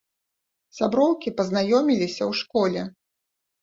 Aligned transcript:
Сяброўкі 0.77 1.35
пазнаёміліся 1.43 2.21
ў 2.29 2.43
школе. 2.43 2.81